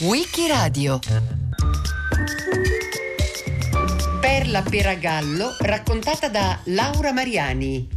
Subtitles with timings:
[0.00, 0.98] Wikiradio.
[4.20, 7.95] Perla Peragallo raccontata da Laura Mariani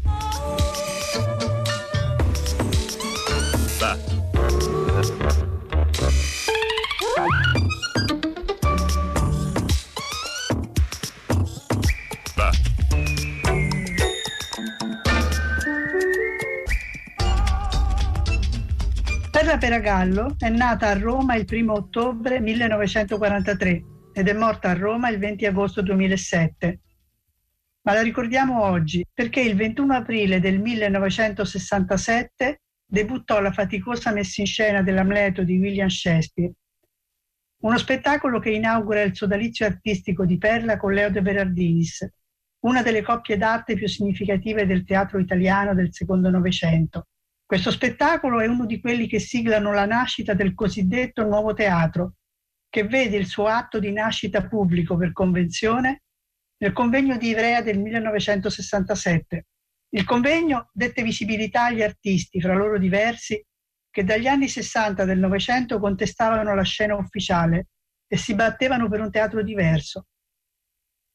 [19.70, 23.83] Peragallo è nata a Roma il 1 ottobre 1943
[24.14, 26.79] ed è morta a Roma il 20 agosto 2007.
[27.83, 34.47] Ma la ricordiamo oggi perché il 21 aprile del 1967 debuttò la faticosa messa in
[34.47, 36.52] scena dell'Amleto di William Shakespeare,
[37.61, 42.09] uno spettacolo che inaugura il sodalizio artistico di Perla con Leo de Berardinis,
[42.61, 47.05] una delle coppie d'arte più significative del teatro italiano del secondo Novecento.
[47.50, 52.17] Questo spettacolo è uno di quelli che siglano la nascita del cosiddetto nuovo teatro,
[52.70, 56.03] che vede il suo atto di nascita pubblico per convenzione
[56.58, 59.47] nel convegno di Ivrea del 1967.
[59.95, 63.44] Il convegno dette visibilità agli artisti, fra loro diversi,
[63.89, 67.69] che dagli anni 60 del Novecento contestavano la scena ufficiale
[68.06, 70.06] e si battevano per un teatro diverso.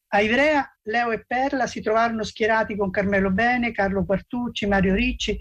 [0.08, 5.38] A Ivrea, Leo e Perla si trovarono schierati con Carmelo Bene, Carlo Quartucci, Mario Ricci,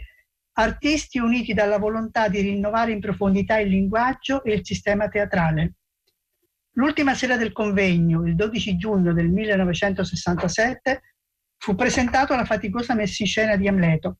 [0.54, 5.74] artisti uniti dalla volontà di rinnovare in profondità il linguaggio e il sistema teatrale.
[6.76, 11.02] L'ultima sera del convegno, il 12 giugno del 1967,
[11.58, 14.18] fu presentato la faticosa messa in scena di Amleto,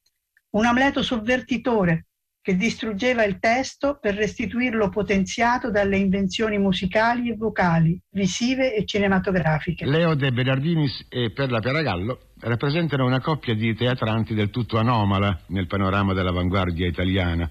[0.52, 2.08] un Amleto sovvertitore
[2.44, 9.86] che distruggeva il testo per restituirlo potenziato dalle invenzioni musicali e vocali, visive e cinematografiche.
[9.86, 15.68] Leo De Berardinis e Perla Peragallo rappresentano una coppia di teatranti del tutto anomala nel
[15.68, 17.50] panorama dell'avanguardia italiana,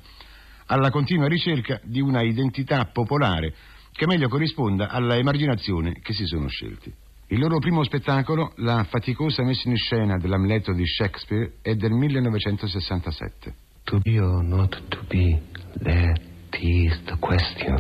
[0.67, 3.55] alla continua ricerca di una identità popolare
[3.93, 6.93] che meglio corrisponda alla emarginazione che si sono scelti.
[7.29, 13.61] Il loro primo spettacolo, la faticosa messa in scena dell'Amleto di Shakespeare, è del 1967.
[13.87, 15.39] To be or not to be,
[15.83, 16.19] that
[16.55, 17.77] is the question.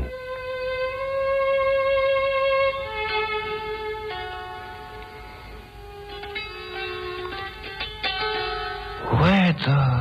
[9.20, 9.92] Whether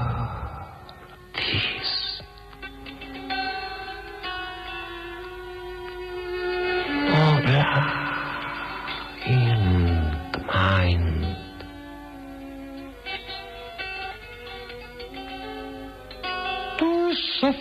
[16.82, 17.58] to suffer.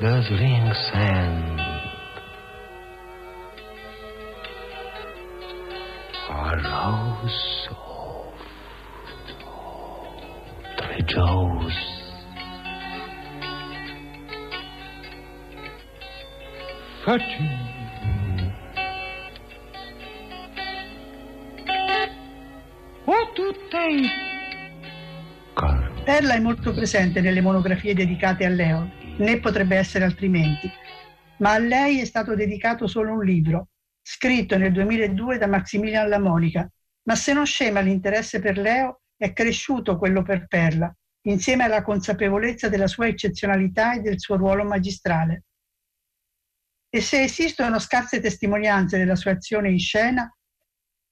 [0.00, 1.60] Guzzling sand.
[6.30, 8.32] Arouse of
[10.88, 11.82] rejoice.
[26.12, 30.70] Perla è molto presente nelle monografie dedicate a Leo, né potrebbe essere altrimenti,
[31.38, 33.68] ma a lei è stato dedicato solo un libro,
[34.02, 36.70] scritto nel 2002 da Maximilian Lamonica.
[37.04, 40.94] Ma se non scema l'interesse per Leo, è cresciuto quello per Perla,
[41.28, 45.44] insieme alla consapevolezza della sua eccezionalità e del suo ruolo magistrale.
[46.90, 50.30] E se esistono scarse testimonianze della sua azione in scena,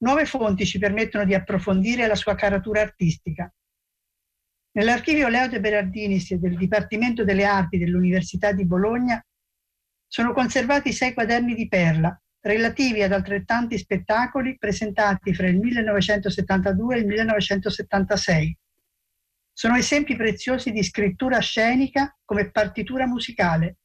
[0.03, 3.51] nuove fonti ci permettono di approfondire la sua caratura artistica.
[4.73, 9.21] Nell'archivio Leo de Berardinis del Dipartimento delle Arti dell'Università di Bologna
[10.07, 16.99] sono conservati sei quaderni di Perla, relativi ad altrettanti spettacoli presentati fra il 1972 e
[16.99, 18.57] il 1976.
[19.51, 23.75] Sono esempi preziosi di scrittura scenica come partitura musicale.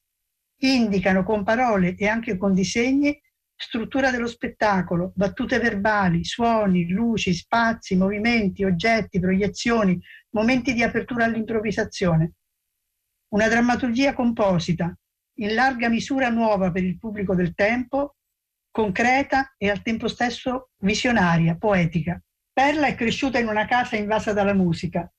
[0.58, 3.20] Indicano con parole e anche con disegni
[3.56, 9.98] struttura dello spettacolo, battute verbali, suoni, luci, spazi, movimenti, oggetti, proiezioni,
[10.30, 12.32] momenti di apertura all'improvvisazione.
[13.28, 14.94] Una drammaturgia composita,
[15.38, 18.16] in larga misura nuova per il pubblico del tempo,
[18.70, 22.20] concreta e al tempo stesso visionaria, poetica.
[22.52, 25.10] Perla è cresciuta in una casa invasa dalla musica.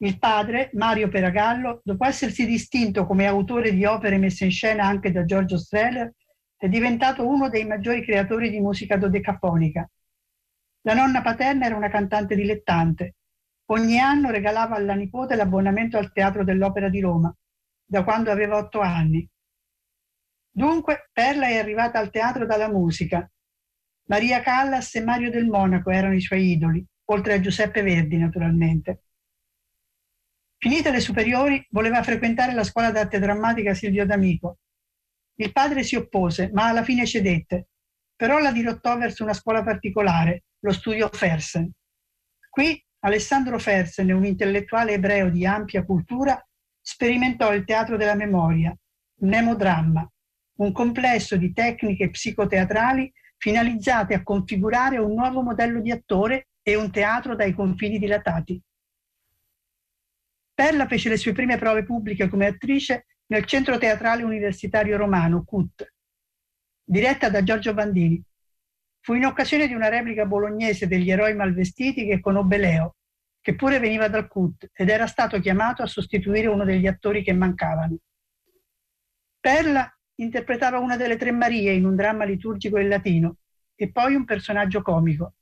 [0.00, 5.10] Il padre, Mario Peragallo, dopo essersi distinto come autore di opere messe in scena anche
[5.10, 6.12] da Giorgio Strehler,
[6.58, 9.88] è diventato uno dei maggiori creatori di musica dodecafonica.
[10.82, 13.14] La nonna paterna era una cantante dilettante.
[13.66, 17.32] Ogni anno regalava alla nipote l'abbonamento al Teatro dell'Opera di Roma,
[17.84, 19.26] da quando aveva otto anni.
[20.50, 23.30] Dunque, Perla è arrivata al teatro dalla musica.
[24.06, 29.02] Maria Callas e Mario del Monaco erano i suoi idoli, oltre a Giuseppe Verdi, naturalmente.
[30.56, 34.58] Finite le superiori, voleva frequentare la scuola d'arte drammatica Silvio D'Amico.
[35.40, 37.68] Il padre si oppose, ma alla fine cedette,
[38.16, 41.70] però la dirottò verso una scuola particolare, lo studio Fersen.
[42.50, 46.44] Qui Alessandro Fersen, un intellettuale ebreo di ampia cultura,
[46.80, 48.76] sperimentò il teatro della memoria,
[49.20, 50.10] nemodramma,
[50.56, 56.90] un complesso di tecniche psicoteatrali finalizzate a configurare un nuovo modello di attore e un
[56.90, 58.60] teatro dai confini dilatati.
[60.52, 65.92] Perla fece le sue prime prove pubbliche come attrice nel Centro Teatrale Universitario Romano, CUT,
[66.82, 68.22] diretta da Giorgio Bandini.
[69.00, 72.96] Fu in occasione di una replica bolognese degli eroi malvestiti che conobbe Leo,
[73.40, 77.32] che pure veniva dal CUT ed era stato chiamato a sostituire uno degli attori che
[77.32, 77.96] mancavano.
[79.40, 83.36] Perla interpretava una delle tre Marie in un dramma liturgico in latino
[83.74, 85.34] e poi un personaggio comico.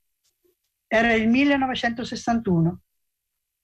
[0.86, 2.80] Era il 1961.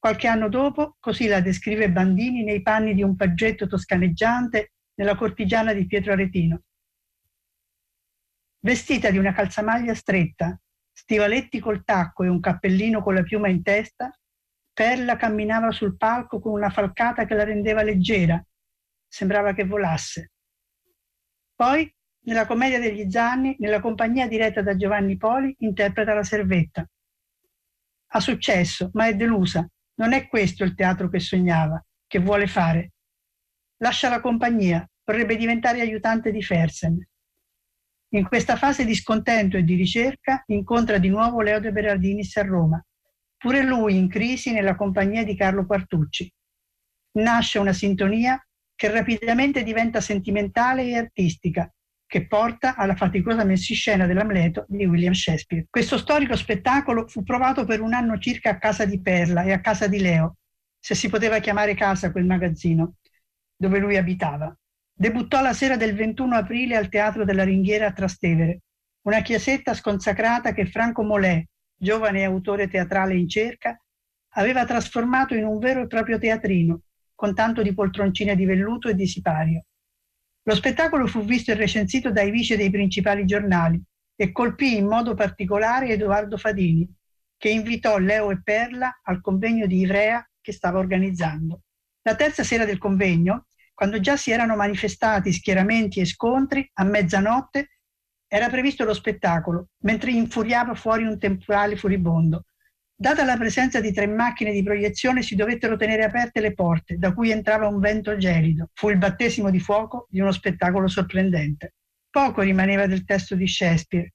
[0.02, 5.72] Qualche anno dopo, così la descrive Bandini nei panni di un paggetto toscaneggiante nella cortigiana
[5.72, 6.62] di Pietro Aretino.
[8.58, 10.60] Vestita di una calzamaglia stretta,
[10.90, 14.10] stivaletti col tacco e un cappellino con la piuma in testa,
[14.72, 18.44] Perla camminava sul palco con una falcata che la rendeva leggera.
[19.06, 20.32] Sembrava che volasse.
[21.54, 21.88] Poi,
[22.24, 26.84] nella commedia degli Zanni, nella compagnia diretta da Giovanni Poli, interpreta la servetta.
[28.14, 29.64] Ha successo, ma è delusa.
[29.94, 32.92] Non è questo il teatro che sognava, che vuole fare.
[33.78, 37.06] Lascia la compagnia, vorrebbe diventare aiutante di Fersen.
[38.14, 42.42] In questa fase di scontento e di ricerca incontra di nuovo Leo de Berardinis a
[42.42, 42.84] Roma,
[43.36, 46.32] pure lui in crisi nella compagnia di Carlo Quartucci.
[47.18, 48.40] Nasce una sintonia
[48.74, 51.72] che rapidamente diventa sentimentale e artistica,
[52.12, 55.64] che porta alla faticosa messa in scena dell'Amleto di William Shakespeare.
[55.70, 59.60] Questo storico spettacolo fu provato per un anno circa a casa di Perla e a
[59.60, 60.36] casa di Leo,
[60.78, 62.96] se si poteva chiamare casa quel magazzino,
[63.56, 64.54] dove lui abitava.
[64.92, 68.60] Debuttò la sera del 21 aprile al Teatro della Ringhiera a Trastevere,
[69.06, 71.42] una chiesetta sconsacrata che Franco Molè,
[71.74, 73.74] giovane autore teatrale in cerca,
[74.34, 76.82] aveva trasformato in un vero e proprio teatrino,
[77.14, 79.64] con tanto di poltroncine di velluto e di sipario.
[80.44, 83.80] Lo spettacolo fu visto e recensito dai vice dei principali giornali
[84.16, 86.88] e colpì in modo particolare Edoardo Fadini,
[87.36, 91.62] che invitò Leo e Perla al convegno di Ivrea che stava organizzando.
[92.02, 97.78] La terza sera del convegno, quando già si erano manifestati schieramenti e scontri, a mezzanotte
[98.26, 102.46] era previsto lo spettacolo, mentre infuriava fuori un temporale furibondo.
[103.02, 107.12] Data la presenza di tre macchine di proiezione si dovettero tenere aperte le porte, da
[107.12, 108.70] cui entrava un vento gelido.
[108.74, 111.74] Fu il battesimo di fuoco di uno spettacolo sorprendente.
[112.08, 114.12] Poco rimaneva del testo di Shakespeare,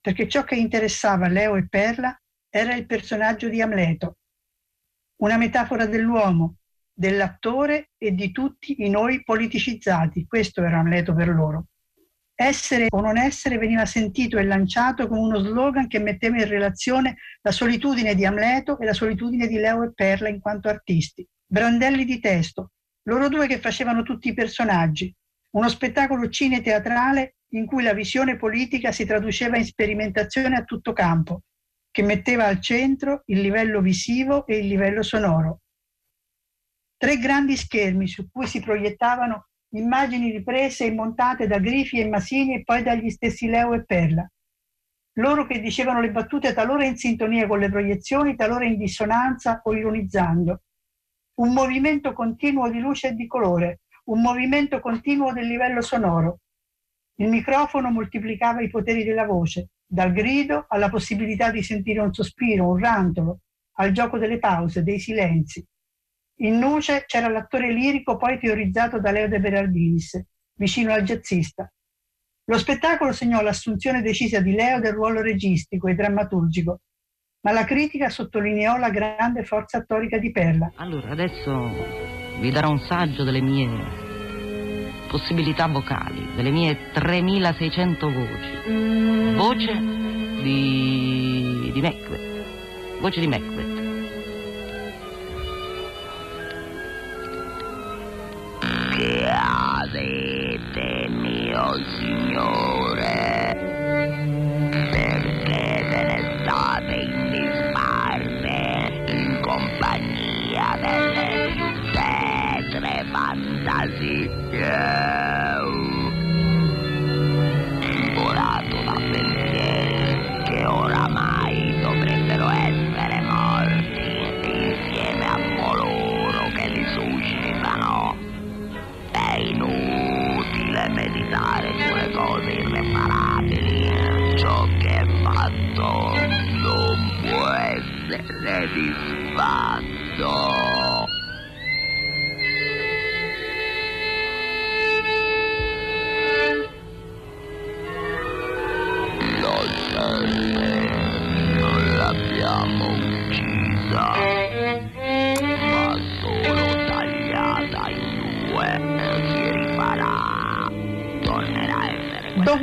[0.00, 2.18] perché ciò che interessava Leo e Perla
[2.48, 4.16] era il personaggio di Amleto,
[5.16, 6.56] una metafora dell'uomo,
[6.90, 10.24] dell'attore e di tutti i noi politicizzati.
[10.26, 11.66] Questo era Amleto per loro.
[12.42, 17.18] Essere o non essere veniva sentito e lanciato come uno slogan che metteva in relazione
[17.40, 21.24] la solitudine di Amleto e la solitudine di Leo e Perla in quanto artisti.
[21.46, 22.72] Brandelli di testo,
[23.04, 25.14] loro due che facevano tutti i personaggi.
[25.50, 31.42] Uno spettacolo cine-teatrale in cui la visione politica si traduceva in sperimentazione a tutto campo,
[31.92, 35.60] che metteva al centro il livello visivo e il livello sonoro.
[36.96, 42.54] Tre grandi schermi su cui si proiettavano immagini riprese e montate da Grifi e Masini
[42.54, 44.28] e poi dagli stessi Leo e Perla.
[45.16, 49.74] Loro che dicevano le battute talora in sintonia con le proiezioni, talora in dissonanza o
[49.74, 50.62] ironizzando.
[51.34, 56.38] Un movimento continuo di luce e di colore, un movimento continuo del livello sonoro.
[57.16, 62.68] Il microfono moltiplicava i poteri della voce, dal grido alla possibilità di sentire un sospiro,
[62.68, 63.40] un rantolo,
[63.76, 65.64] al gioco delle pause, dei silenzi,
[66.36, 70.20] in Nuce c'era l'attore lirico poi teorizzato da Leo de Berardinis,
[70.54, 71.70] vicino al jazzista.
[72.46, 76.80] Lo spettacolo segnò l'assunzione decisa di Leo del ruolo registico e drammaturgico,
[77.42, 80.72] ma la critica sottolineò la grande forza attorica di Perla.
[80.76, 81.70] Allora, adesso
[82.40, 84.00] vi darò un saggio delle mie
[85.08, 89.34] possibilità vocali, delle mie 3600 voci.
[89.36, 89.78] Voce
[90.42, 93.00] di, di Macbeth.
[93.00, 93.71] Voce di Macbeth.
[98.96, 103.56] Che avete, mio signore?
[104.90, 114.30] Perché ve ne state in disparte in compagnia delle più tetre fantasie?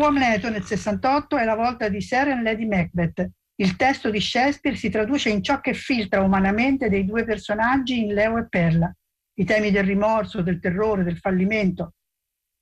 [0.10, 3.30] Hamlet nel 68 è la volta di Sir and Lady Macbeth.
[3.58, 8.16] Il testo di Shakespeare si traduce in ciò che filtra umanamente dei due personaggi in
[8.16, 8.92] Leo e Perla,
[9.36, 11.94] i temi del rimorso, del terrore, del fallimento.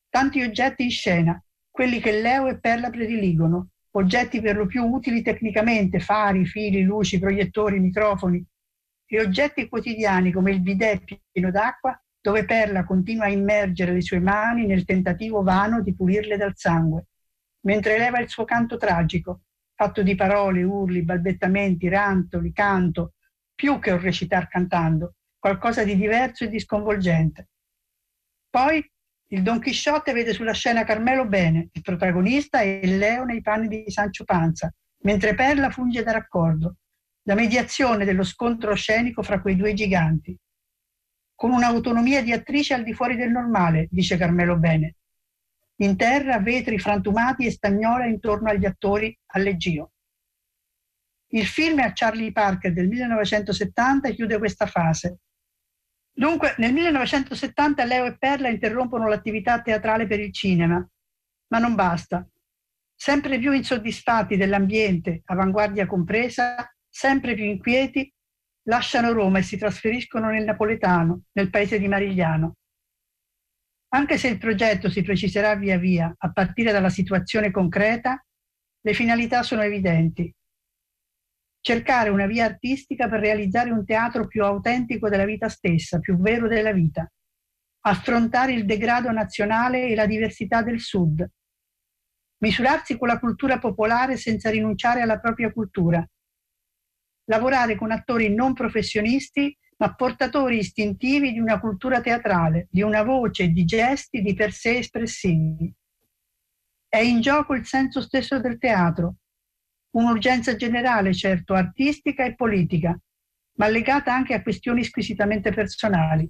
[0.10, 5.22] Tanti oggetti in scena, quelli che Leo e Perla prediligono, oggetti per lo più utili
[5.22, 8.46] tecnicamente, fari, fili, luci, proiettori, microfoni,
[9.06, 14.20] e oggetti quotidiani come il bidet pieno d'acqua dove Perla continua a immergere le sue
[14.20, 17.06] mani nel tentativo vano di pulirle dal sangue,
[17.68, 19.42] mentre eleva il suo canto tragico,
[19.76, 23.16] fatto di parole, urli, balbettamenti, rantoli, canto,
[23.54, 27.50] più che un recitar cantando, qualcosa di diverso e di sconvolgente.
[28.50, 28.84] Poi
[29.32, 33.84] il Don Chisciotte vede sulla scena Carmelo Bene, il protagonista, e Leo nei panni di
[33.92, 36.78] Sancio Panza, mentre Perla funge da raccordo,
[37.22, 40.34] da mediazione dello scontro scenico fra quei due giganti.
[41.36, 44.96] Con un'autonomia di attrice al di fuori del normale, dice Carmelo Bene.
[45.80, 49.92] In terra vetri frantumati e stagnola intorno agli attori allegio.
[51.32, 55.20] Il film a Charlie Parker del 1970 e chiude questa fase.
[56.12, 60.84] Dunque, nel 1970 Leo e Perla interrompono l'attività teatrale per il cinema,
[61.50, 62.28] ma non basta.
[62.96, 66.56] Sempre più insoddisfatti dell'ambiente, avanguardia compresa,
[66.90, 68.12] sempre più inquieti,
[68.64, 72.56] lasciano Roma e si trasferiscono nel napoletano, nel paese di Marigliano.
[73.90, 78.24] Anche se il progetto si preciserà via via a partire dalla situazione concreta,
[78.82, 80.34] le finalità sono evidenti.
[81.60, 86.48] Cercare una via artistica per realizzare un teatro più autentico della vita stessa, più vero
[86.48, 87.10] della vita.
[87.82, 91.26] Affrontare il degrado nazionale e la diversità del Sud.
[92.40, 96.06] Misurarsi con la cultura popolare senza rinunciare alla propria cultura
[97.28, 103.50] lavorare con attori non professionisti, ma portatori istintivi di una cultura teatrale, di una voce
[103.50, 105.72] di gesti di per sé espressivi.
[106.88, 109.18] È in gioco il senso stesso del teatro,
[109.92, 112.98] un'urgenza generale, certo, artistica e politica,
[113.58, 116.30] ma legata anche a questioni squisitamente personali.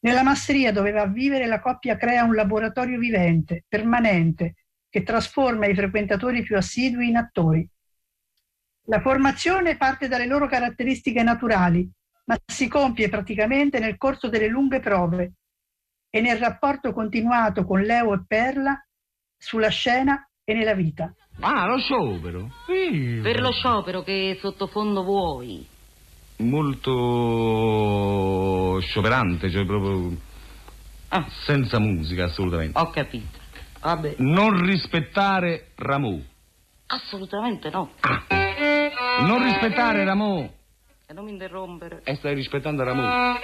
[0.00, 4.54] Nella masseria dove va a vivere la coppia crea un laboratorio vivente, permanente,
[4.88, 7.68] che trasforma i frequentatori più assidui in attori.
[8.90, 11.88] La formazione parte dalle loro caratteristiche naturali,
[12.24, 15.34] ma si compie praticamente nel corso delle lunghe prove
[16.10, 18.84] e nel rapporto continuato con Leo e Perla
[19.38, 21.14] sulla scena e nella vita.
[21.38, 22.50] Ah, lo sciopero.
[22.66, 23.20] Sì.
[23.22, 25.64] Per lo sciopero che sottofondo vuoi?
[26.38, 26.90] Molto
[28.80, 30.16] scioperante, cioè proprio
[31.10, 31.28] ah.
[31.44, 32.76] senza musica assolutamente.
[32.76, 33.38] Ho capito.
[33.82, 34.16] Vabbè.
[34.18, 36.20] Non rispettare Rameau.
[36.86, 37.92] Assolutamente no.
[38.00, 38.39] Ah.
[39.26, 40.48] Non rispettare Ramò.
[41.06, 42.00] E non mi interrompere.
[42.04, 43.38] E stai rispettando Ramò.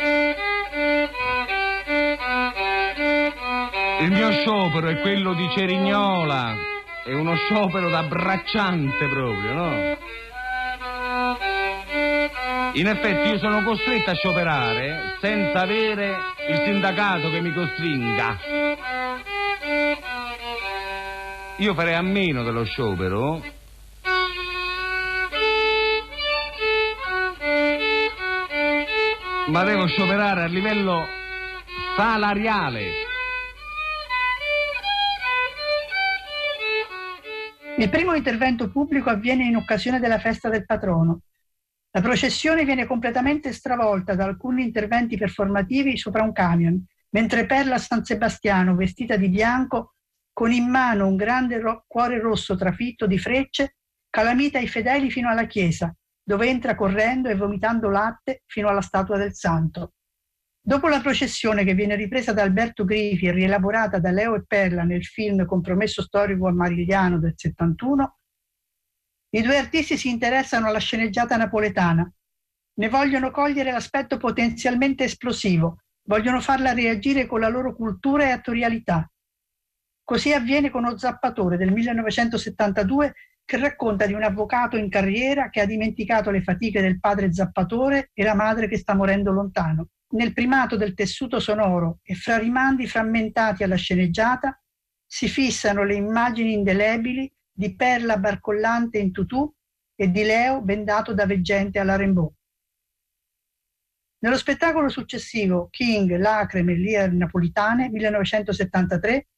[4.01, 6.55] Il mio sciopero è quello di Cerignola.
[7.05, 9.97] È uno sciopero da bracciante proprio, no?
[12.73, 16.15] In effetti io sono costretto a scioperare senza avere
[16.49, 18.39] il sindacato che mi costringa.
[21.59, 23.43] Io farei a meno dello sciopero
[29.49, 31.05] ma devo scioperare a livello
[31.97, 32.91] salariale.
[37.79, 41.21] Il primo intervento pubblico avviene in occasione della festa del patrono.
[41.93, 48.05] La processione viene completamente stravolta da alcuni interventi performativi sopra un camion, mentre Perla San
[48.05, 49.95] Sebastiano, vestita di bianco,
[50.33, 53.77] con in mano un grande ro- cuore rosso trafitto di frecce,
[54.11, 55.95] calamita i fedeli fino alla chiesa,
[56.27, 59.93] dove entra correndo e vomitando latte fino alla statua del santo.
[60.61, 64.83] Dopo la processione che viene ripresa da Alberto Grifi e rielaborata da Leo e Perla
[64.83, 68.19] nel film Compromesso storico a Marigliano del 71,
[69.37, 72.11] i due artisti si interessano alla sceneggiata napoletana.
[72.79, 79.09] Ne vogliono cogliere l'aspetto potenzialmente esplosivo, vogliono farla reagire con la loro cultura e attorialità.
[80.03, 83.15] Così avviene con O Zappatore del 1972
[83.47, 88.11] che racconta di un avvocato in carriera che ha dimenticato le fatiche del padre zappatore
[88.13, 89.91] e la madre che sta morendo lontano.
[90.09, 94.61] Nel primato del tessuto sonoro e fra rimandi frammentati alla sceneggiata
[95.07, 99.51] si fissano le immagini indelebili di Perla barcollante in tutù
[99.95, 102.33] e di Leo bendato da veggente alla Rimbaud.
[104.19, 109.29] Nello spettacolo successivo King, Lacrime e Lear Napolitane 1973,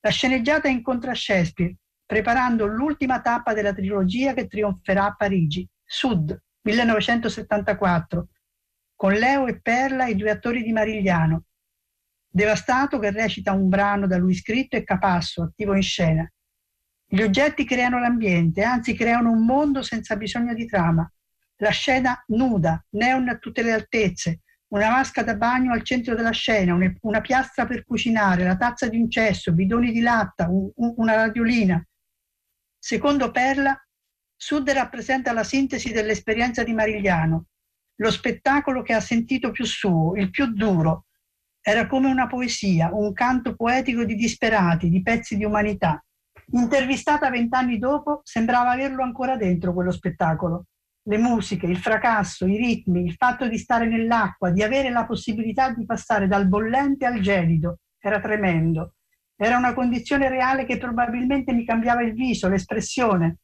[0.00, 1.74] la sceneggiata incontra Shakespeare
[2.06, 8.28] preparando l'ultima tappa della trilogia che trionferà a Parigi, Sud, 1974,
[8.94, 11.44] con Leo e Perla, i due attori di Marigliano.
[12.28, 16.28] Devastato che recita un brano da lui scritto e Capasso, attivo in scena.
[17.06, 21.08] Gli oggetti creano l'ambiente, anzi creano un mondo senza bisogno di trama.
[21.58, 26.32] La scena nuda, neon a tutte le altezze, una vasca da bagno al centro della
[26.32, 31.14] scena, una piastra per cucinare, la tazza di un cesso, bidoni di latta, un, una
[31.14, 31.84] radiolina.
[32.86, 33.74] Secondo Perla,
[34.36, 37.46] Sud rappresenta la sintesi dell'esperienza di Marigliano,
[37.94, 41.06] lo spettacolo che ha sentito più suo, il più duro.
[41.62, 46.04] Era come una poesia, un canto poetico di disperati, di pezzi di umanità.
[46.52, 50.66] Intervistata vent'anni dopo, sembrava averlo ancora dentro quello spettacolo
[51.04, 55.72] le musiche, il fracasso, i ritmi, il fatto di stare nell'acqua, di avere la possibilità
[55.72, 58.92] di passare dal bollente al gelido, era tremendo.
[59.36, 63.38] Era una condizione reale che probabilmente mi cambiava il viso, l'espressione.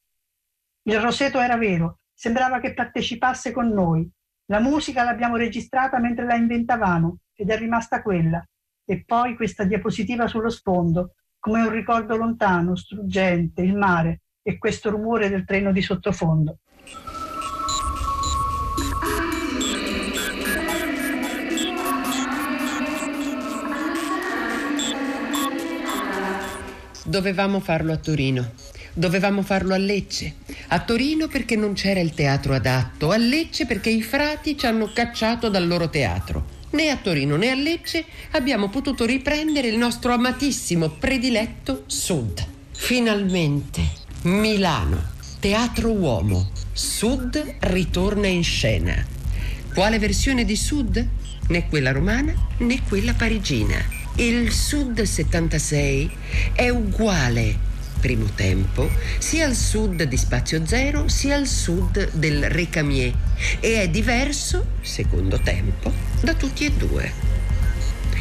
[0.82, 4.08] Il roseto era vero, sembrava che partecipasse con noi.
[4.46, 8.44] La musica l'abbiamo registrata mentre la inventavamo ed è rimasta quella.
[8.84, 14.90] E poi questa diapositiva sullo sfondo, come un ricordo lontano, struggente, il mare e questo
[14.90, 16.58] rumore del treno di sottofondo.
[27.10, 28.52] Dovevamo farlo a Torino.
[28.92, 30.34] Dovevamo farlo a Lecce.
[30.68, 34.92] A Torino perché non c'era il teatro adatto, a Lecce perché i frati ci hanno
[34.92, 36.46] cacciato dal loro teatro.
[36.70, 42.46] Né a Torino né a Lecce abbiamo potuto riprendere il nostro amatissimo, prediletto Sud.
[42.70, 43.82] Finalmente,
[44.22, 45.02] Milano,
[45.40, 49.04] teatro uomo, Sud ritorna in scena.
[49.74, 51.04] Quale versione di Sud?
[51.48, 53.98] Né quella romana né quella parigina.
[54.16, 56.10] Il Sud 76
[56.52, 57.56] è uguale,
[58.00, 63.14] primo tempo, sia al sud di Spazio Zero sia al sud del Recamier
[63.60, 67.12] e è diverso, secondo tempo, da tutti e due.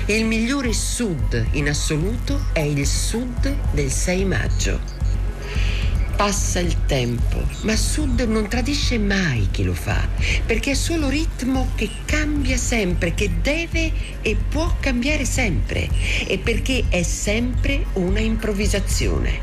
[0.05, 4.98] Il migliore sud in assoluto è il sud del 6 maggio
[6.19, 10.05] Passa il tempo, ma Sud non tradisce mai chi lo fa,
[10.45, 13.89] perché è solo ritmo che cambia sempre, che deve
[14.21, 15.87] e può cambiare sempre,
[16.27, 19.39] e perché è sempre una improvvisazione.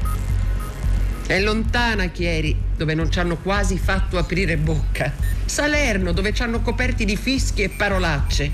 [1.26, 5.14] È lontana Chieri, dove non ci hanno quasi fatto aprire bocca.
[5.46, 8.52] Salerno, dove ci hanno coperti di fischi e parolacce.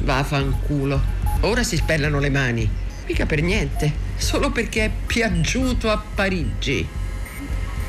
[0.00, 1.00] Vaffanculo.
[1.42, 2.68] Ora si spellano le mani.
[3.06, 7.00] Mica per niente, solo perché è piaggiuto a Parigi.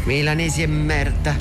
[0.06, 1.34] Milanesi e merda.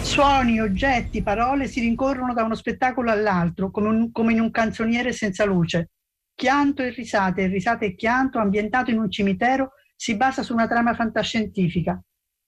[0.00, 5.12] Suoni, oggetti, parole si rincorrono da uno spettacolo all'altro, come, un, come in un canzoniere
[5.12, 5.90] senza luce.
[6.34, 10.94] Chianto e risate, risate e chianto, ambientato in un cimitero, si basa su una trama
[10.94, 12.00] fantascientifica.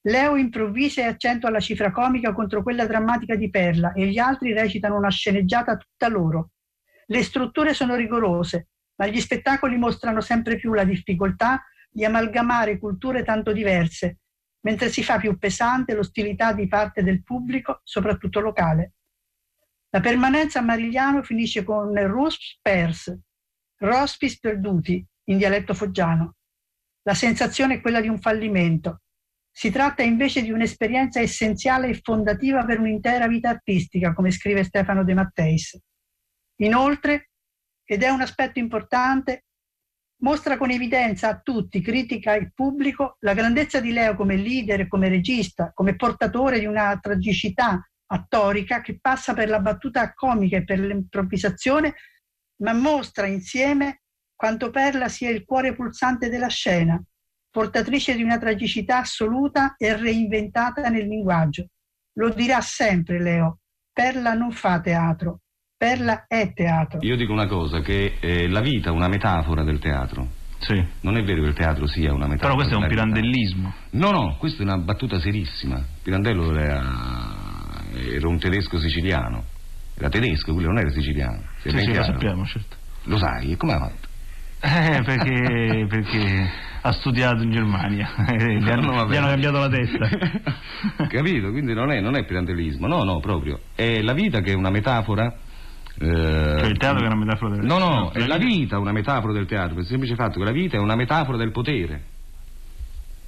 [0.07, 4.51] Leo improvvisa e accentua la cifra comica contro quella drammatica di Perla e gli altri
[4.51, 6.49] recitano una sceneggiata tutta loro.
[7.11, 13.21] Le strutture sono rigorose, ma gli spettacoli mostrano sempre più la difficoltà di amalgamare culture
[13.25, 14.19] tanto diverse,
[14.61, 18.93] mentre si fa più pesante l'ostilità di parte del pubblico, soprattutto locale.
[19.89, 23.19] La permanenza a Marigliano finisce con Rusps pers,
[23.79, 26.35] Rospis perduti, in dialetto foggiano.
[27.01, 29.01] La sensazione è quella di un fallimento.
[29.53, 35.03] Si tratta invece di un'esperienza essenziale e fondativa per un'intera vita artistica, come scrive Stefano
[35.03, 35.77] De Matteis.
[36.57, 37.29] Inoltre,
[37.83, 39.45] ed è un aspetto importante,
[40.21, 45.09] mostra con evidenza a tutti, critica il pubblico, la grandezza di Leo come leader, come
[45.09, 50.79] regista, come portatore di una tragicità attorica che passa per la battuta comica e per
[50.79, 51.95] l'improvvisazione,
[52.61, 54.01] ma mostra insieme
[54.35, 57.01] quanto Perla sia il cuore pulsante della scena,
[57.49, 61.67] portatrice di una tragicità assoluta e reinventata nel linguaggio.
[62.13, 63.59] Lo dirà sempre Leo,
[63.91, 65.40] Perla non fa teatro,
[65.81, 66.99] Perla è teatro.
[67.01, 70.27] Io dico una cosa, che eh, la vita è una metafora del teatro.
[70.59, 70.79] Sì.
[70.99, 72.49] Non è vero che il teatro sia una metafora.
[72.49, 73.73] Però questo è un pirandellismo.
[73.93, 75.83] No, no, questa è una battuta serissima.
[76.03, 79.43] Pirandello era, era un tedesco siciliano.
[79.97, 81.45] Era tedesco, quello non era siciliano.
[81.63, 82.75] Sì, sì, lo sappiamo, certo.
[83.05, 84.07] Lo sai, e come ha fatto?
[84.59, 91.07] Eh, perché, perché ha studiato in Germania, gli, hanno, gli hanno cambiato la testa.
[91.09, 91.49] Capito?
[91.49, 93.61] Quindi non è, non è pirandellismo, no, no, proprio.
[93.73, 95.49] È la vita che è una metafora eh,
[96.01, 99.33] cioè il teatro è una metafora del No, no, no, è la vita una metafora
[99.33, 102.03] del teatro, per il semplice fatto che la vita è una metafora del potere.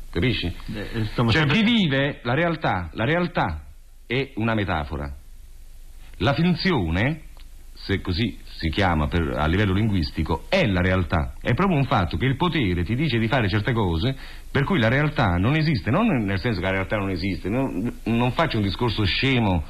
[0.10, 0.46] Capisci?
[0.46, 1.58] Eh, eh cioè sempre...
[1.58, 3.66] chi vive la realtà, la realtà
[4.08, 5.12] è una metafora.
[6.18, 7.22] La finzione,
[7.74, 11.34] se così si chiama per, a livello linguistico, è la realtà.
[11.42, 14.16] È proprio un fatto che il potere ti dice di fare certe cose
[14.50, 18.00] per cui la realtà non esiste, non nel senso che la realtà non esiste, non,
[18.04, 19.64] non faccio un discorso scemo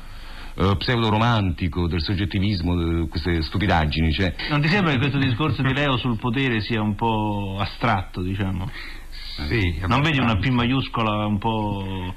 [0.56, 4.12] eh, pseudo-romantico del soggettivismo, di queste stupidaggini.
[4.12, 4.36] Cioè...
[4.50, 8.70] Non ti sembra che questo discorso di Leo sul potere sia un po' astratto, diciamo?
[9.48, 12.13] Sì, non vedi una P maiuscola un po'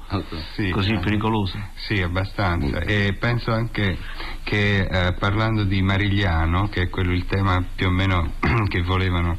[0.53, 0.99] sì, così no.
[0.99, 1.69] pericolosa?
[1.73, 2.79] Sì, abbastanza.
[2.81, 3.97] E penso anche
[4.43, 8.33] che eh, parlando di Marigliano, che è quello il tema più o meno
[8.69, 9.35] che volevano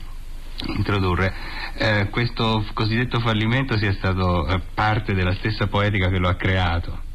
[0.76, 1.32] introdurre,
[1.74, 7.06] eh, questo cosiddetto fallimento sia stato eh, parte della stessa poetica che lo ha creato.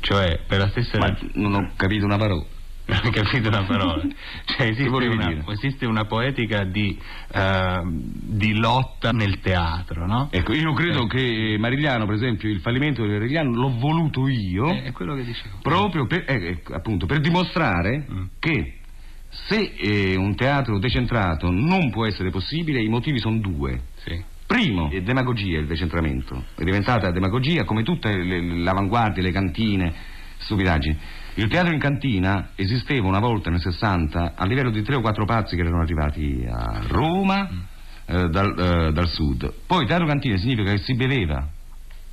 [0.00, 0.98] Cioè, per la stessa...
[0.98, 2.44] Ma non ho capito una parola.
[2.86, 4.02] Non ho capito una parola.
[4.44, 6.98] Cioè, esiste, una, esiste una, poetica di,
[7.34, 10.28] uh, di, lotta nel teatro, no?
[10.32, 11.06] Ecco, io credo eh.
[11.06, 14.68] che Marigliano, per esempio, il fallimento di Marigliano l'ho voluto io.
[14.70, 15.58] Eh, è quello che dicevo.
[15.62, 18.24] Proprio per, eh, appunto, per dimostrare mm.
[18.40, 18.74] che
[19.30, 23.80] se eh, un teatro decentrato non può essere possibile, i motivi sono due.
[24.50, 29.94] Primo, è demagogia il decentramento, è diventata demagogia come tutte le, avanguardie, le cantine,
[30.38, 30.98] stupidaggini.
[31.34, 35.24] Il teatro in cantina esisteva una volta nel 60 a livello di tre o quattro
[35.24, 37.48] pazzi che erano arrivati a Roma
[38.04, 39.54] eh, dal, eh, dal, sud.
[39.68, 41.46] Poi teatro cantina significa che si beveva.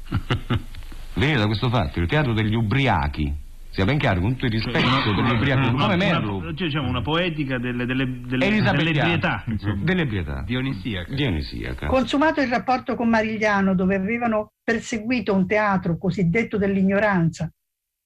[1.15, 3.33] Vede da questo fatto, il teatro degli ubriachi
[3.77, 6.41] sia ben chiaro, con tutto il rispetto cioè, dell'ubriaco, come Merlo.
[6.41, 9.43] Cioè, diciamo una poetica delle, delle, delle, dell'ebrietà.
[9.83, 10.41] Dell'ebrietà.
[10.43, 11.13] Dionisiaca.
[11.13, 11.85] Dionisiaca.
[11.85, 17.51] Consumato il rapporto con Marigliano, dove avevano perseguito un teatro cosiddetto dell'ignoranza,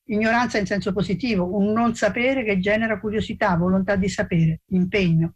[0.08, 5.36] ignoranza in senso positivo, un non sapere che genera curiosità, volontà di sapere, impegno.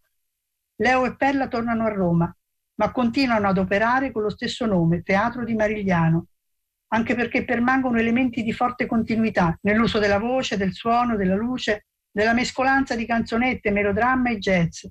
[0.76, 2.36] Leo e Perla tornano a Roma,
[2.76, 6.26] ma continuano ad operare con lo stesso nome, Teatro di Marigliano,
[6.90, 12.34] anche perché permangono elementi di forte continuità nell'uso della voce, del suono, della luce, della
[12.34, 14.86] mescolanza di canzonette, melodramma e jazz,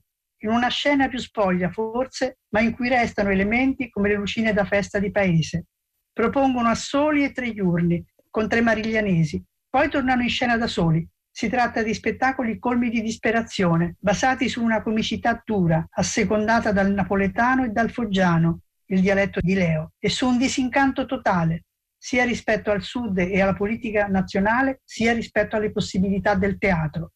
[0.45, 4.65] in una scena più spoglia forse, ma in cui restano elementi come le lucine da
[4.65, 5.67] festa di paese.
[6.13, 11.07] Propongono a soli e tre giorni, con tre mariglianesi, poi tornano in scena da soli.
[11.31, 17.65] Si tratta di spettacoli colmi di disperazione, basati su una comicità dura, assecondata dal napoletano
[17.65, 21.65] e dal foggiano, il dialetto di Leo, e su un disincanto totale,
[22.05, 27.12] sia rispetto al Sud e alla politica nazionale, sia rispetto alle possibilità del teatro.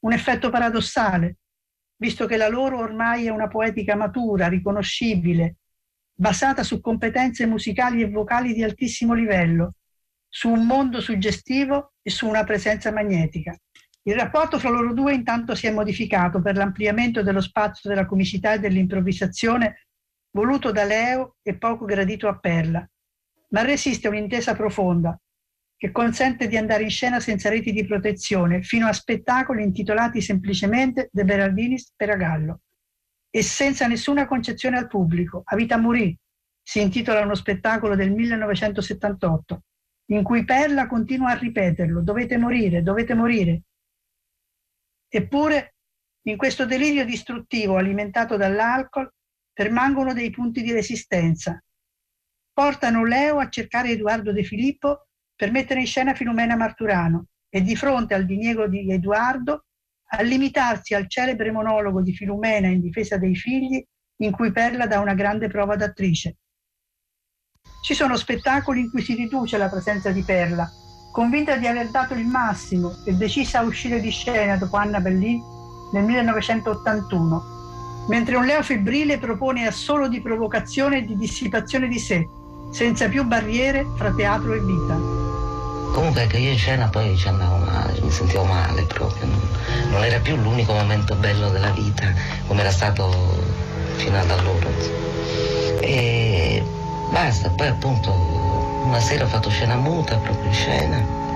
[0.00, 1.38] Un effetto paradossale,
[1.96, 5.56] visto che la loro ormai è una poetica matura, riconoscibile,
[6.12, 9.76] basata su competenze musicali e vocali di altissimo livello,
[10.28, 13.56] su un mondo suggestivo e su una presenza magnetica.
[14.02, 18.52] Il rapporto fra loro due intanto si è modificato per l'ampliamento dello spazio della comicità
[18.52, 19.86] e dell'improvvisazione
[20.32, 22.86] voluto da Leo e poco gradito a Perla,
[23.48, 25.18] ma resiste un'intesa profonda
[25.76, 31.08] che consente di andare in scena senza reti di protezione fino a spettacoli intitolati semplicemente
[31.12, 32.62] De Berardinis per Agallo
[33.30, 35.42] e senza nessuna concezione al pubblico.
[35.44, 36.16] A vita morì
[36.60, 39.62] si intitola uno spettacolo del 1978
[40.10, 43.62] in cui Perla continua a ripeterlo, dovete morire, dovete morire.
[45.08, 45.74] Eppure
[46.22, 49.12] in questo delirio distruttivo alimentato dall'alcol
[49.52, 51.62] permangono dei punti di resistenza
[52.58, 57.76] portano Leo a cercare Edoardo De Filippo per mettere in scena Filomena Marturano e di
[57.76, 59.66] fronte al diniego di Edoardo
[60.08, 63.80] a limitarsi al celebre monologo di Filomena in difesa dei figli
[64.22, 66.38] in cui Perla dà una grande prova d'attrice.
[67.84, 70.68] Ci sono spettacoli in cui si riduce la presenza di Perla,
[71.12, 75.40] convinta di aver dato il massimo e decisa a uscire di scena dopo Anna Bellini
[75.92, 82.00] nel 1981, mentre un Leo febbrile propone a solo di provocazione e di dissipazione di
[82.00, 82.26] sé,
[82.70, 84.94] senza più barriere fra teatro e vita.
[85.92, 89.40] Comunque che io in scena poi ci andavo male, mi sentivo male proprio, non,
[89.90, 92.12] non era più l'unico momento bello della vita
[92.46, 93.10] come era stato
[93.96, 94.68] fino ad allora.
[95.80, 96.62] E
[97.10, 98.12] basta, poi appunto
[98.84, 101.26] una sera ho fatto scena muta proprio in scena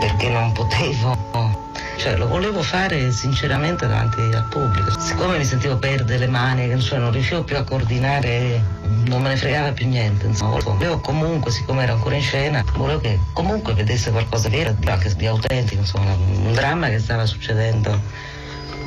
[0.00, 1.61] perché non potevo
[1.96, 4.98] cioè lo volevo fare sinceramente davanti al pubblico.
[4.98, 8.62] Siccome mi sentivo perdere le mani, cioè non riuscivo più a coordinare,
[9.06, 10.58] non me ne fregava più niente, insomma.
[10.60, 15.14] Volevo comunque, siccome ero ancora in scena, volevo che comunque vedesse qualcosa di vero, anche
[15.14, 18.00] di autentico, insomma, un dramma che stava succedendo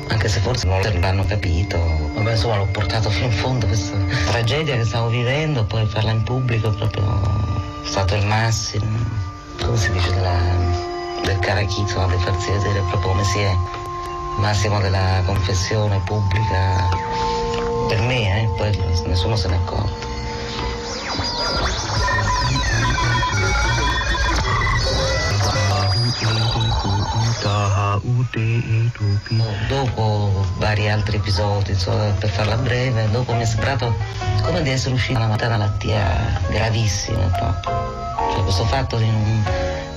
[0.08, 1.78] anche se forse non l'hanno capito,
[2.14, 3.96] vabbè insomma l'ho portato fino in fondo questa
[4.26, 7.20] tragedia che stavo vivendo, poi farla in pubblico è proprio
[7.82, 8.86] stato il massimo,
[9.60, 10.65] come si dice, della,
[11.24, 13.56] del carachito, di farsi vedere proprio come si è,
[14.38, 16.88] massimo della confessione pubblica,
[17.88, 18.76] per me, eh, poi
[19.06, 20.06] nessuno se ne accorge.
[28.36, 29.34] accorto.
[29.68, 33.94] Dopo vari altri episodi, insomma, per farla breve, dopo mi è sembrato
[34.42, 37.30] come di essere uscita una malattia gravissima.
[37.32, 39.44] Cioè questo fatto di non,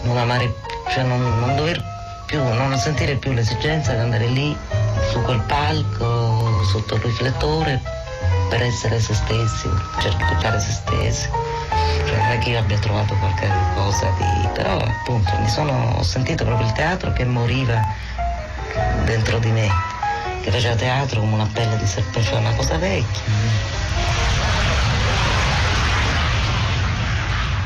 [0.03, 0.53] non amare,
[0.89, 1.81] cioè non, non dover
[2.25, 4.55] più, non sentire più l'esigenza di andare lì
[5.11, 7.81] su quel palco, sotto il riflettore,
[8.49, 11.29] per essere se stessi, cercare se stessi.
[12.05, 14.47] Cioè, non è che io abbia trovato qualche cosa di.
[14.53, 15.95] però appunto mi sono.
[15.97, 17.81] ho sentito proprio il teatro che moriva
[19.05, 19.67] dentro di me,
[20.41, 23.78] che faceva teatro come una pelle di serpente, cioè una cosa vecchia.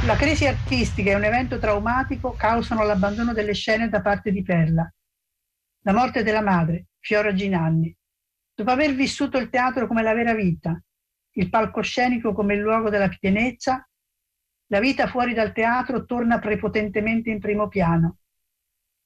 [0.06, 4.94] La crisi artistica e un evento traumatico causano l'abbandono delle scene da parte di Perla.
[5.84, 7.96] La morte della madre, Fiora Ginanni.
[8.54, 10.78] Dopo aver vissuto il teatro come la vera vita,
[11.36, 13.88] il palcoscenico come il luogo della pienezza,
[14.68, 18.18] la vita fuori dal teatro torna prepotentemente in primo piano.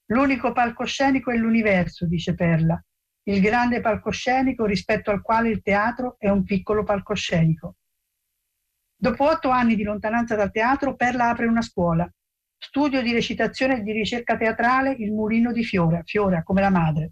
[0.08, 2.84] L'unico palcoscenico è l'universo, dice Perla,
[3.26, 7.76] il grande palcoscenico rispetto al quale il teatro è un piccolo palcoscenico.
[9.00, 12.12] Dopo otto anni di lontananza dal teatro, Perla apre una scuola,
[12.58, 17.12] studio di recitazione e di ricerca teatrale Il Mulino di Fiora, Fiora come la madre.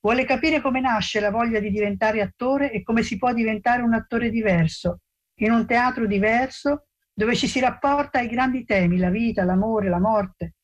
[0.00, 3.94] Vuole capire come nasce la voglia di diventare attore e come si può diventare un
[3.94, 5.00] attore diverso,
[5.40, 9.98] in un teatro diverso, dove ci si rapporta ai grandi temi, la vita, l'amore, la
[9.98, 10.56] morte.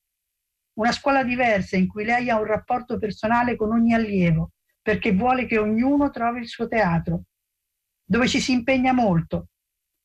[0.74, 4.50] Una scuola diversa in cui lei ha un rapporto personale con ogni allievo,
[4.82, 7.22] perché vuole che ognuno trovi il suo teatro,
[8.04, 9.46] dove ci si impegna molto,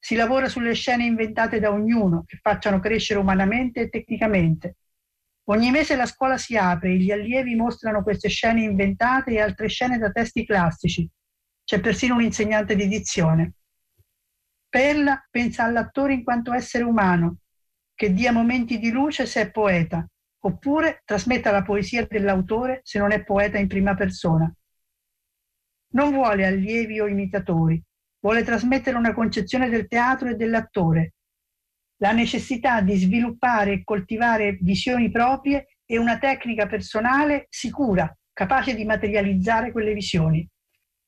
[0.06, 4.76] si lavora sulle scene inventate da ognuno che facciano crescere umanamente e tecnicamente.
[5.46, 9.68] Ogni mese la scuola si apre e gli allievi mostrano queste scene inventate e altre
[9.68, 11.10] scene da testi classici.
[11.64, 13.54] C'è persino un insegnante di dizione.
[14.70, 17.38] Perla pensa all'attore in quanto essere umano,
[17.96, 20.08] che dia momenti di luce se è poeta,
[20.42, 24.54] oppure trasmetta la poesia dell'autore se non è poeta in prima persona.
[25.94, 27.84] Non vuole allievi o imitatori,
[28.26, 31.14] vuole trasmettere una concezione del teatro e dell'attore,
[31.98, 38.84] la necessità di sviluppare e coltivare visioni proprie e una tecnica personale sicura, capace di
[38.84, 40.48] materializzare quelle visioni.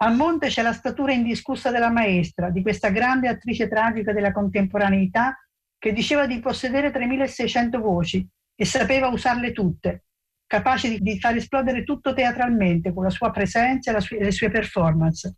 [0.03, 5.35] A monte c'è la statura indiscussa della maestra, di questa grande attrice tragica della contemporaneità
[5.79, 10.03] che diceva di possedere 3600 voci e sapeva usarle tutte,
[10.45, 15.35] capace di, far esplodere tutto teatralmente con la sua presenza e le sue performance.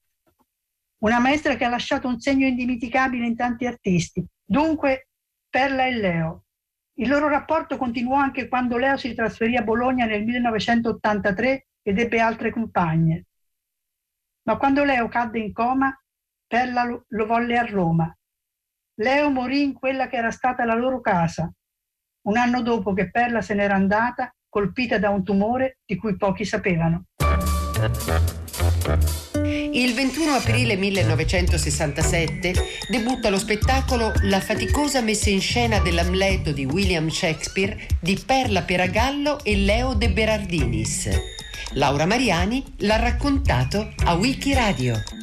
[0.99, 4.25] Una maestra che ha lasciato un segno indimenticabile in tanti artisti.
[4.43, 5.09] Dunque,
[5.49, 6.43] Perla e Leo.
[6.99, 12.19] Il loro rapporto continuò anche quando Leo si trasferì a Bologna nel 1983 ed ebbe
[12.19, 13.25] altre compagne.
[14.43, 15.97] Ma quando Leo cadde in coma,
[16.45, 18.13] Perla lo, lo volle a Roma.
[18.95, 21.49] Leo morì in quella che era stata la loro casa,
[22.23, 26.43] un anno dopo che Perla se n'era andata, colpita da un tumore di cui pochi
[26.43, 27.05] sapevano.
[29.71, 32.53] Il 21 aprile 1967
[32.89, 39.43] debutta lo spettacolo La faticosa messa in scena dell'Amleto di William Shakespeare di Perla Peragallo
[39.43, 41.09] e Leo De Berardinis.
[41.73, 45.19] Laura Mariani l'ha raccontato a Wikiradio.